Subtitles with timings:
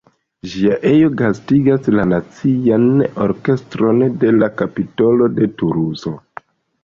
[0.51, 2.87] Ĝia ejo gastigas la Nacian
[3.27, 6.15] orkestron de la Kapitolo de Tuluzo.